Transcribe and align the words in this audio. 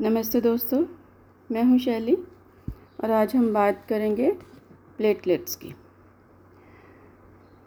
नमस्ते 0.00 0.40
दोस्तों, 0.40 0.78
मैं 1.50 1.62
हूँ 1.64 1.78
शैली 1.78 2.14
और 3.04 3.10
आज 3.10 3.34
हम 3.36 3.52
बात 3.54 3.84
करेंगे 3.88 4.30
प्लेटलेट्स 4.98 5.56
की। 5.56 5.72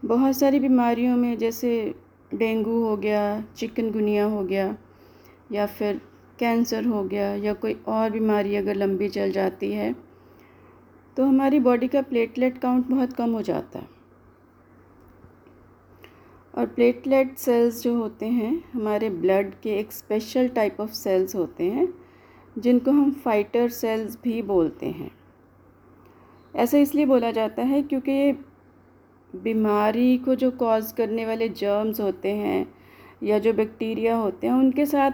बहुत 0.04 0.38
सारी 0.38 0.60
बीमारियों 0.60 1.16
में 1.18 1.38
जैसे 1.38 1.70
डेंगू 2.32 2.82
हो 2.84 2.96
गया, 2.98 3.42
चिकनगुनिया 3.58 4.26
हो 4.26 4.44
गया, 4.44 4.76
या 5.52 5.66
फिर 5.68 6.02
कैंसर 6.40 6.86
हो 6.86 7.04
गया, 7.04 7.34
या 7.36 7.54
कोई 7.54 7.74
और 7.88 8.10
बीमारी 8.10 8.56
अगर 8.56 8.76
लंबी 8.76 9.10
चल 9.10 9.32
जाती 9.32 9.72
है 9.72 9.94
तो 11.18 11.26
हमारी 11.26 11.60
बॉडी 11.60 11.88
का 11.88 12.02
प्लेटलेट 12.02 12.58
काउंट 12.58 12.88
बहुत 12.88 13.14
कम 13.14 13.34
हो 13.34 13.42
जाता 13.42 13.80
है। 13.80 13.88
और 16.54 16.66
प्लेटलेट 16.66 17.38
सेल्स 17.38 17.82
जो 17.84 17.96
होते 17.96 18.26
हैं, 18.26 18.52
हमारे 18.74 19.10
ब्लड 19.12 19.54
के 19.64 19.78
एक 19.80 19.92
स्पेशल 19.92 20.48
टाइप 20.50 20.82
ऑफ़ 20.82 20.92
सेल्स 20.94 21.36
होते 21.36 21.64
हैं 21.64 21.88
जिनको 22.58 22.92
हम 22.92 23.12
फाइटर 23.24 23.70
सेल्स 23.70 24.18
भी 24.24 24.42
बोलते 24.42 24.86
हैं। 24.86 25.12
ऐसा 26.54 26.78
इसलिए 26.78 27.06
बोला 27.06 27.32
जाता 27.32 27.64
है 27.64 27.82
क्योंकि 27.84 28.32
बीमारी 29.34 30.18
को 30.18 30.36
जो 30.36 30.52
कॉज 30.52 30.92
करने 30.92 31.26
वाले 31.26 31.50
जर्म्स 31.50 32.00
होते 32.02 32.32
हैं 32.32 32.68
या 33.24 33.40
जो 33.40 33.54
बैक्टीरिया 33.54 34.16
होते 34.16 34.48
हैं, 34.48 34.54
उनके 34.54 34.86
साथ 34.86 35.12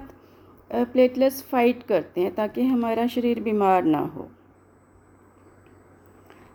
प्लेटलेट्स 0.69 1.41
फाइट 1.43 1.83
करते 1.83 2.21
हैं 2.21 2.33
ताकि 2.35 2.63
हमारा 2.63 3.07
शरीर 3.07 3.39
बीमार 3.39 3.83
ना 3.83 3.99
हो। 4.07 4.29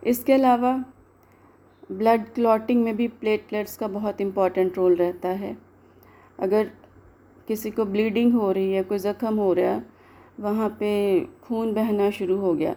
इसके 0.03 0.33
अलावा 0.33 0.73
ब्लड 1.91 2.25
क्लॉटिंग 2.35 2.83
में 2.85 2.97
भी 2.97 3.09
प्लेटलेट्स 3.11 3.77
का 3.77 3.89
बहुत 3.89 4.21
इंपॉर्टेंट 4.21 4.77
रोल 4.77 4.95
रहता 4.97 5.29
है। 5.29 5.57
अगर 6.39 6.71
किसी 7.49 7.71
को 7.71 7.85
ब्लीडिंग 7.85 8.33
हो 8.33 8.51
रही 8.53 8.73
है, 8.73 8.83
कोई 8.83 8.99
ज़ख़म 8.99 9.37
हो 9.37 9.53
रहा 9.53 9.71
है 9.71 9.98
वहाँ 10.39 10.69
पे 10.81 10.91
खून 11.43 11.73
बहना 11.75 12.11
शुरू 12.11 12.37
हो 12.37 12.53
गया। 12.55 12.75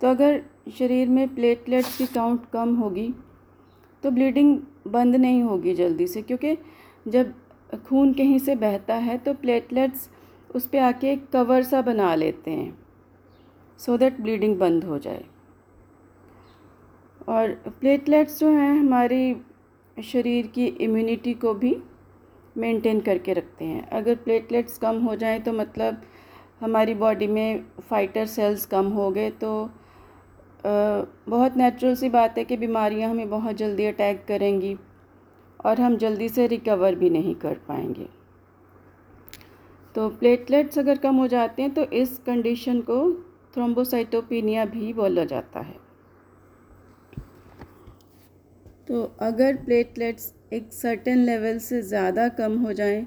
तो 0.00 0.08
अगर 0.08 0.40
शरीर 0.78 1.08
में 1.08 1.34
प्लेटलेट्स 1.34 1.96
की 1.98 2.06
काउंट 2.06 2.46
कम 2.52 2.74
होगी 2.76 3.12
तो 4.02 4.10
ब्लीडिंग 4.10 4.58
बंद 4.88 5.16
नहीं 5.16 5.42
होगी 5.42 5.74
जल्दी 5.74 6.06
से, 6.06 6.22
क्योंकि 6.22 6.56
जब 7.06 7.32
खून 7.86 8.12
कहीं 8.12 8.38
से 8.38 8.54
बहता 8.56 8.94
है 8.96 9.18
तो 9.18 9.34
प्लेटलेट्स 9.34 10.08
उस 10.50 10.66
पर 10.68 10.78
आके 10.78 11.10
एक 11.12 11.28
कवर 11.32 11.62
सा 11.62 11.82
बना 11.82 12.14
लेते 12.14 12.50
हैं 12.50 12.76
सो 13.80 13.96
दैट 13.98 14.20
ब्लीडिंग 14.20 14.56
बंद 14.58 14.84
हो 14.84 14.98
जाए। 14.98 15.24
और 17.28 17.52
प्लेटलेट्स 17.70 18.38
जो 18.40 18.48
हैं, 18.48 18.78
हमारी 18.78 19.36
शरीर 19.96 20.46
की 20.46 20.66
इम्यूनिटी 20.66 21.34
को 21.34 21.54
भी 21.54 21.76
मेंटेन 22.56 23.00
करके 23.00 23.32
रखते 23.32 23.64
हैं। 23.64 23.88
अगर 23.90 24.14
प्लेटलेट्स 24.16 24.78
कम 24.78 25.00
हो 25.00 25.14
जाएँ 25.16 25.40
तो 25.40 25.52
मतलब 25.52 26.02
हमारी 26.62 26.94
बॉडी 26.94 27.26
में 27.26 27.64
फाइटर 27.80 28.26
सेल्स 28.26 28.66
कम 28.66 28.88
हो 28.88 29.10
गए 29.10 29.30
तो 29.42 29.52
बहुत 30.64 31.56
नेचुरल 31.56 31.94
सी 31.94 32.08
बात 32.08 32.38
है 32.38 32.44
कि 32.44 32.56
बीमारियाँ 32.56 33.10
हमें 33.10 33.30
बहुत 33.30 33.56
जल्दी 33.56 33.86
अटैक 33.86 34.24
करेंगी 34.28 34.76
और 35.60 35.80
हम 35.80 35.96
जल्दी 35.96 36.28
से 36.28 36.46
रिकवर 36.46 36.94
भी 36.94 37.10
नहीं 37.10 37.34
कर 37.34 37.54
पाएँगे। 37.68 38.06
तो 39.94 40.08
प्लेटलेट्स 40.10 40.78
अगर 40.78 40.98
कम 40.98 41.16
हो 41.16 41.26
जाते 41.28 41.62
हैं 41.62 41.72
तो 41.74 41.84
इस 41.94 42.16
कंडीशन 42.26 42.80
को 42.80 42.98
थ्रोम्बोसाइटोपिनिया 43.54 44.64
भी 44.66 44.92
बोला 44.92 45.24
जाता 45.24 45.60
है। 45.60 45.76
तो 48.88 49.02
अगर 49.22 49.56
प्लेटलेट्स 49.56 50.32
एक 50.52 50.72
सर्टेन 50.72 51.18
लेवल 51.18 51.58
से 51.58 51.82
ज़्यादा 51.82 52.28
कम 52.30 52.58
हो 52.58 52.72
जाएँ 52.72 53.06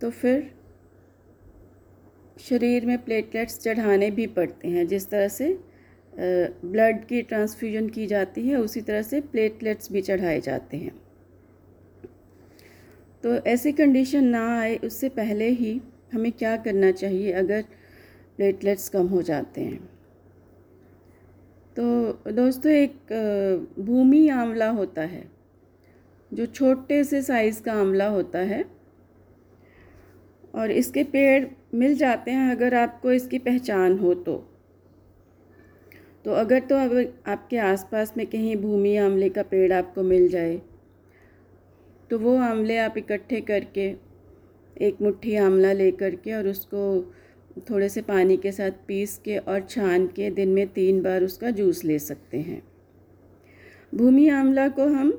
तो 0.00 0.10
फिर 0.10 0.57
शरीर 2.38 2.86
में 2.86 2.96
प्लेटलेट्स 2.98 3.58
चढ़ाने 3.58 4.10
भी 4.10 4.26
पड़ते 4.26 4.68
हैं। 4.68 4.86
जिस 4.86 5.08
तरह 5.10 5.28
से 5.28 5.58
ब्लड 6.12 7.04
की 7.06 7.20
ट्रांसफ्यूजन 7.22 7.88
की 7.88 8.06
जाती 8.06 8.48
है, 8.48 8.56
उसी 8.56 8.80
तरह 8.80 9.02
से 9.02 9.20
प्लेटलेट्स 9.22 9.92
भी 9.92 10.02
चढ़ाए 10.02 10.40
जाते 10.40 10.76
हैं। 10.76 10.94
तो 13.24 13.34
ऐसी 13.46 13.72
कंडीशन 13.72 14.24
ना 14.24 14.46
आए, 14.60 14.76
उससे 14.76 15.08
पहले 15.08 15.48
ही 15.48 15.80
हमें 16.12 16.30
क्या 16.32 16.56
करना 16.56 16.90
चाहिए 16.92 17.32
अगर 17.32 17.62
प्लेटलेट्स 18.36 18.88
कम 18.88 19.06
हो 19.06 19.22
जाते 19.22 19.60
हैं? 19.60 19.78
तो 21.76 22.32
दोस्तों, 22.32 22.72
एक 22.72 23.74
भूमि 23.78 24.28
आंवला 24.28 24.68
होता 24.70 25.02
है, 25.02 25.24
जो 26.32 26.46
छोटे 26.46 27.02
से 27.04 27.22
साइज़ 27.22 27.62
का 27.62 27.72
आंवला 27.72 28.06
होता 28.08 28.38
है। 28.38 28.64
और 30.54 30.70
इसके 30.70 31.04
पेड़ 31.04 31.46
मिल 31.74 31.94
जाते 31.94 32.30
हैं 32.30 32.50
अगर 32.50 32.74
आपको 32.74 33.12
इसकी 33.12 33.38
पहचान 33.38 33.98
हो 33.98 34.14
तो। 34.14 34.36
तो 36.24 36.32
अगर 36.32 36.60
तो 36.60 36.76
अगर 36.76 37.08
आपके 37.26 37.58
आसपास 37.58 38.12
में 38.16 38.26
कहीं 38.26 38.56
भूमि 38.56 38.96
आंवले 38.96 39.28
का 39.28 39.42
पेड़ 39.42 39.72
आपको 39.72 40.02
मिल 40.02 40.28
जाए 40.28 40.60
तो 42.10 42.18
वो 42.18 42.36
आंवले 42.38 42.76
आप 42.78 42.98
इकट्ठे 42.98 43.40
करके 43.40 43.86
एक 44.80 45.00
मुट्ठी 45.02 45.36
आंवला 45.36 45.72
ले 45.72 45.90
करके 45.90 46.32
और 46.32 46.46
उसको 46.46 46.80
थोड़े 47.70 47.88
से 47.88 48.02
पानी 48.02 48.36
के 48.36 48.52
साथ 48.52 48.70
पीस 48.88 49.16
के 49.24 49.36
और 49.38 49.60
छान 49.70 50.06
के 50.06 50.30
दिन 50.30 50.48
में 50.48 50.66
तीन 50.66 51.02
बार 51.02 51.22
उसका 51.22 51.50
जूस 51.50 51.84
ले 51.84 51.98
सकते 51.98 52.38
हैं। 52.40 52.62
भूमि 53.94 54.28
आंवला 54.28 54.68
को 54.68 54.86
हम 54.88 55.10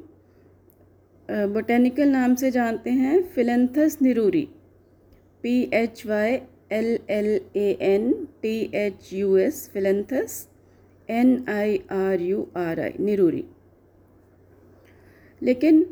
बोटेनिकल 1.29 2.09
नाम 2.09 2.35
से 2.35 2.51
जानते 2.51 2.89
हैं, 2.89 3.21
Phyllanthus 3.23 3.97
niruri. 4.01 4.47
P 5.43 5.61
H 5.73 6.05
Y 6.05 6.39
L 6.71 6.99
L 7.09 7.39
A 7.55 7.77
N 7.81 8.11
T 8.41 8.57
H 8.75 9.13
U 9.13 9.37
S 9.37 9.69
Phyllanthus 9.73 10.47
N 11.09 11.45
I 11.49 11.79
R 11.91 12.21
U 12.21 12.47
R 12.57 12.79
I 12.79 12.93
niruri 12.99 13.45
लेकिन 15.41 15.85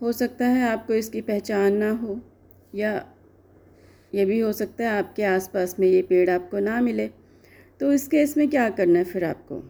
हो 0.00 0.12
सकता 0.12 0.46
है 0.46 0.68
आपको 0.68 0.94
इसकी 0.94 1.20
पहचान 1.20 1.76
ना 1.76 1.90
हो, 1.90 2.20
या 2.74 2.92
ये 4.14 4.24
भी 4.24 4.38
हो 4.40 4.52
सकता 4.52 4.84
है 4.84 4.98
आपके 4.98 5.22
आसपास 5.24 5.78
में 5.80 5.86
ये 5.88 6.02
पेड़ 6.02 6.28
आपको 6.30 6.58
ना 6.58 6.80
मिले। 6.80 7.08
तो 7.80 7.92
इस 7.92 8.06
केस 8.08 8.36
में 8.36 8.48
क्या 8.50 8.68
करना 8.70 8.98
है 8.98 9.04
फिर 9.04 9.24
आपको? 9.24 9.62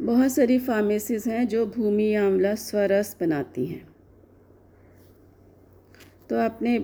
बहुत 0.00 0.32
सारी 0.32 0.58
फार्मेसीज़ 0.58 1.28
हैं 1.30 1.46
जो 1.48 1.64
भूमि 1.66 2.14
आंवला 2.14 2.54
स्वरस 2.54 3.16
बनाती 3.20 3.66
हैं। 3.66 3.91
तो 6.32 6.38
आपने 6.38 6.74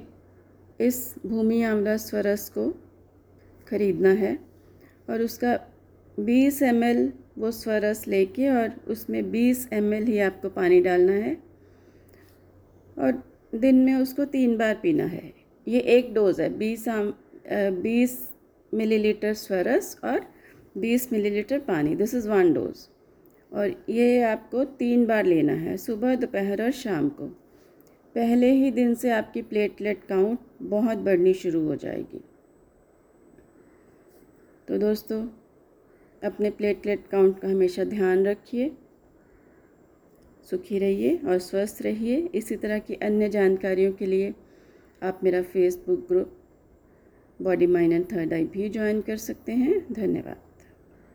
इस 0.81 1.15
भूमि 1.27 1.63
आंवला 1.63 1.97
स्वरस 1.97 2.49
को 2.49 2.69
ख़रीदना 3.69 4.09
है 4.09 4.39
और 5.11 5.23
उसका 5.23 5.55
20 6.19 6.63
एम 6.63 6.83
वो 7.39 7.51
स्वरस 7.51 8.07
लेके 8.09 8.49
और 8.49 8.75
उसमें 8.89 9.21
20 9.33 9.67
एम 9.73 9.93
ही 9.93 10.19
आपको 10.19 10.49
पानी 10.49 10.81
डालना 10.81 11.13
है 11.13 11.37
और 12.97 13.23
दिन 13.55 13.77
में 13.85 13.95
उसको 13.95 14.25
तीन 14.25 14.57
बार 14.57 14.75
पीना 14.75 15.05
है। 15.05 15.33
ये 15.67 15.81
एक 15.97 16.13
डोज़ 16.15 16.43
है, 16.43 16.49
बीस 16.59 16.89
आम 16.89 17.13
बीस 17.83 18.21
मिलीलीटर 18.73 19.35
स्वरस 19.35 19.99
और 20.05 20.21
बीस 20.79 21.13
मिलीलीटर 21.13 21.59
पानी। 21.59 21.97
दिस 21.97 22.15
इज़ 22.15 22.29
वन 22.29 22.53
डोज़ 22.53 22.87
और 23.53 23.85
ये 23.89 24.23
आपको 24.23 24.65
तीन 24.65 25.07
बार 25.07 25.25
लेना 25.25 25.53
है, 25.53 25.77
सुबह, 25.77 26.17
दोपहर 26.17 26.65
और 26.65 26.71
शाम 26.85 27.09
को। 27.09 27.35
पहले 28.19 28.51
ही 28.51 28.71
दिन 28.71 28.95
से 28.95 29.11
आपकी 29.11 29.43
प्लेटलेट 29.43 30.05
काउंट 30.05 30.39
बहुत 30.63 30.99
बढ़नी 30.99 31.35
शुरू 31.35 31.61
हो 31.67 31.75
जाएगी। 31.77 32.21
तो 34.69 34.79
दोस्तों, 34.79 35.29
अपने 36.25 36.51
प्लेटलेट 36.51 37.07
काउंट 37.07 37.39
का 37.41 37.49
हमेशा 37.49 37.85
ध्यान 37.85 38.25
रखिए, 38.27 38.71
सुखी 40.51 40.79
रहिए 40.79 41.17
और 41.17 41.39
स्वस्थ 41.39 41.83
रहिए। 41.83 42.17
इसी 42.35 42.57
तरह 42.57 42.79
की 42.79 42.95
अन्य 42.95 43.29
जानकारियों 43.29 43.93
के 43.93 44.07
लिए 44.07 44.35
आप 45.03 45.21
मेरा 45.25 45.43
Facebook 45.43 46.07
group 46.09 46.37
body 47.43 47.67
mind 47.67 47.93
and 47.93 48.13
third 48.13 48.33
eye 48.33 48.45
भी 48.45 48.69
ज्वाइन 48.69 49.01
कर 49.01 49.17
सकते 49.17 49.53
हैं। 49.53 49.93
धन्यवाद। 49.93 50.48